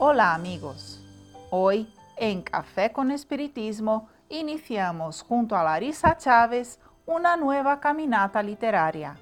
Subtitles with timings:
[0.00, 1.02] Hola amigos,
[1.50, 9.16] hoy en Café con Espiritismo iniciamos junto a Larisa Chávez una nueva caminata literaria.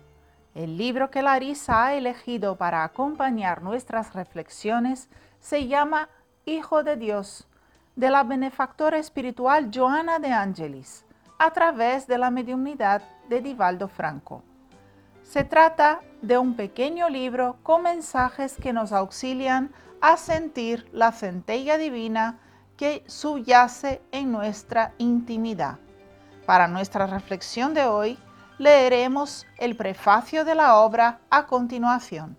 [0.55, 5.09] El libro que Larisa ha elegido para acompañar nuestras reflexiones
[5.41, 6.11] se llama
[6.45, 7.49] Hijo de Dios,
[7.95, 11.07] de la benefactora espiritual Joana de Angelis,
[11.38, 14.43] a través de la mediunidad de Divaldo Franco.
[15.23, 21.79] Se trata de un pequeño libro con mensajes que nos auxilian a sentir la centella
[21.79, 22.39] divina
[22.77, 25.79] que subyace en nuestra intimidad.
[26.47, 28.19] Para nuestra reflexión de hoy,
[28.59, 32.37] leeremos el prefacio de la obra a continuación.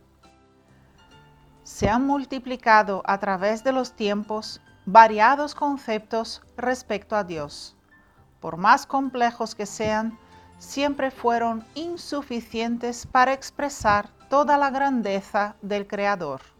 [1.63, 7.75] Se han multiplicado a través de los tiempos variados conceptos respecto a Dios.
[8.39, 10.17] Por más complejos que sean,
[10.57, 16.56] siempre fueron insuficientes para expresar toda la grandeza del Creador.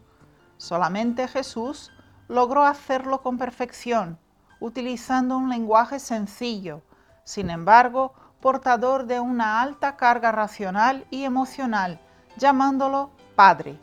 [0.58, 1.92] Solamente Jesús
[2.28, 4.20] logró hacerlo con perfección,
[4.60, 6.82] utilizando un lenguaje sencillo,
[7.24, 12.00] sin embargo, portador de una alta carga racional y emocional,
[12.38, 13.80] llamándolo Padre.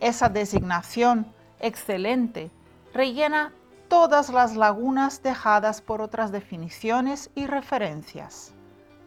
[0.00, 1.26] Esa designación
[1.58, 2.50] excelente
[2.92, 3.52] rellena
[3.88, 8.52] todas las lagunas dejadas por otras definiciones y referencias.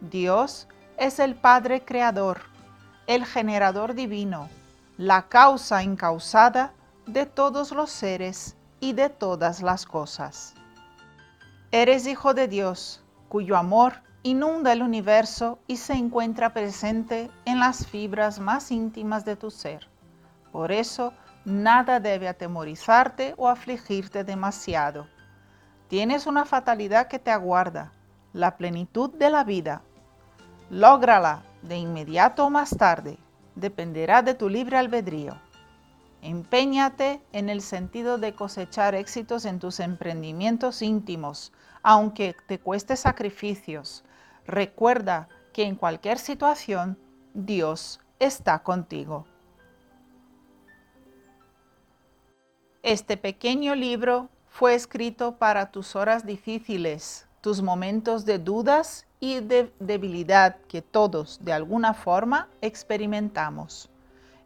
[0.00, 2.40] Dios es el Padre Creador,
[3.06, 4.48] el generador divino,
[5.00, 6.74] la causa incausada
[7.06, 10.52] de todos los seres y de todas las cosas.
[11.70, 17.86] Eres hijo de Dios, cuyo amor inunda el universo y se encuentra presente en las
[17.86, 19.88] fibras más íntimas de tu ser.
[20.52, 21.14] Por eso,
[21.46, 25.06] nada debe atemorizarte o afligirte demasiado.
[25.88, 27.90] Tienes una fatalidad que te aguarda,
[28.34, 29.80] la plenitud de la vida,
[30.68, 33.18] Lógrala de inmediato o más tarde,
[33.54, 35.36] dependerá de tu libre albedrío.
[36.22, 41.52] Empeñate en el sentido de cosechar éxitos en tus emprendimientos íntimos,
[41.82, 44.04] aunque te cueste sacrificios.
[44.46, 46.98] Recuerda que en cualquier situación
[47.32, 49.26] Dios está contigo.
[52.82, 59.72] Este pequeño libro fue escrito para tus horas difíciles, tus momentos de dudas y de
[59.78, 63.90] debilidad que todos de alguna forma experimentamos.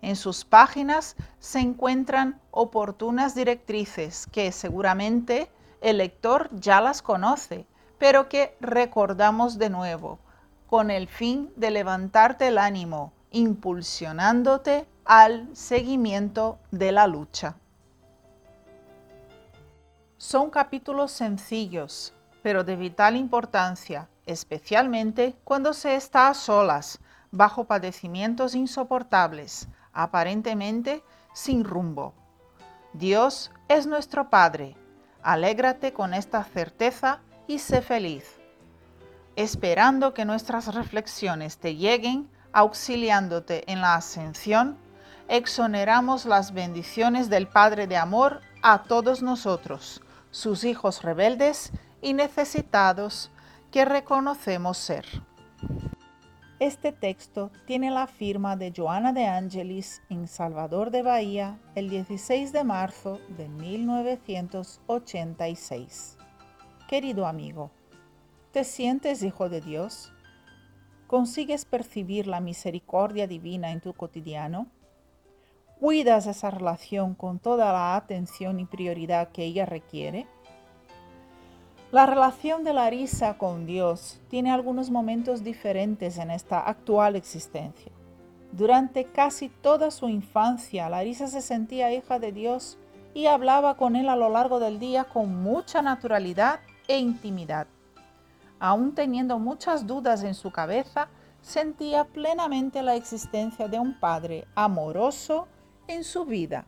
[0.02, 5.48] En sus páginas se encuentran oportunas directrices que seguramente
[5.80, 7.66] el lector ya las conoce,
[7.98, 10.18] pero que recordamos de nuevo,
[10.66, 17.56] con el fin de levantarte el ánimo, impulsionándote al seguimiento de la lucha.
[20.18, 27.00] Son capítulos sencillos, pero de vital importancia, especialmente cuando se está a solas,
[27.30, 32.12] bajo padecimientos insoportables, aparentemente sin rumbo.
[32.92, 34.76] Dios es nuestro Padre.
[35.22, 38.38] Alégrate con esta certeza y sé feliz.
[39.36, 44.76] Esperando que nuestras reflexiones te lleguen, auxiliándote en la ascensión,
[45.28, 51.72] exoneramos las bendiciones del Padre de Amor a todos nosotros, sus hijos rebeldes
[52.04, 53.32] y necesitados
[53.72, 55.06] que reconocemos ser.
[56.60, 62.52] Este texto tiene la firma de Joana de Angelis en Salvador de Bahía el 16
[62.52, 66.18] de marzo de 1986.
[66.88, 67.70] Querido amigo,
[68.52, 70.12] ¿te sientes hijo de Dios?
[71.06, 74.66] ¿Consigues percibir la misericordia divina en tu cotidiano?
[75.80, 80.28] ¿Cuidas esa relación con toda la atención y prioridad que ella requiere?
[81.94, 87.92] La relación de Larisa con Dios tiene algunos momentos diferentes en esta actual existencia.
[88.50, 92.78] Durante casi toda su infancia, Larisa se sentía hija de Dios
[93.14, 96.58] y hablaba con él a lo largo del día con mucha naturalidad
[96.88, 97.68] e intimidad.
[98.58, 101.06] Aún teniendo muchas dudas en su cabeza,
[101.42, 105.46] sentía plenamente la existencia de un Padre amoroso
[105.86, 106.66] en su vida.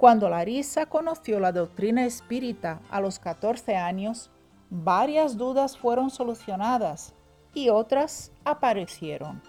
[0.00, 4.30] Cuando Larisa conoció la doctrina espírita a los 14 años,
[4.70, 7.12] varias dudas fueron solucionadas
[7.52, 9.42] y otras aparecieron.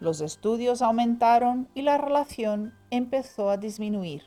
[0.00, 4.22] Los estudios aumentaron y la relación empezó a disminuir.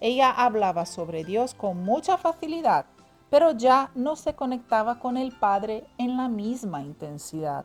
[0.00, 2.84] Ella hablaba sobre Dios con mucha facilidad,
[3.30, 7.64] pero ya no se conectaba con el Padre en la misma intensidad.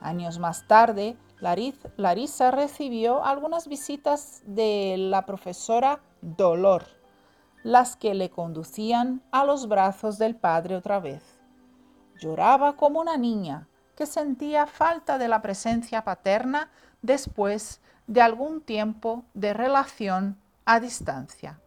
[0.00, 6.82] Años más tarde, Larisa recibió algunas visitas de la profesora Dolor,
[7.62, 11.22] las que le conducían a los brazos del Padre otra vez.
[12.18, 16.68] Lloraba como una niña que sentía falta de la presencia paterna
[17.00, 21.60] después de algún tiempo de relación a distancia.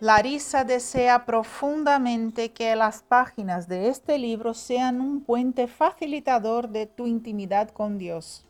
[0.00, 7.06] Larisa desea profundamente que las páginas de este libro sean un puente facilitador de tu
[7.06, 8.44] intimidad con Dios,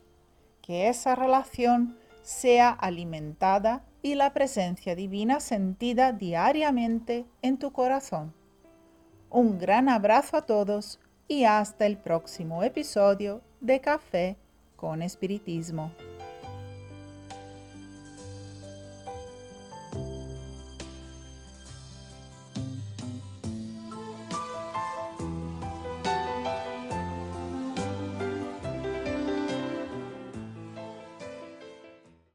[0.63, 1.95] que esa relación
[2.27, 8.33] sea alimentada y la presencia divina sentida diariamente en tu corazón.
[9.29, 14.35] Un gran abrazo a todos y hasta el próximo episodio de Café
[14.75, 15.93] con Espiritismo.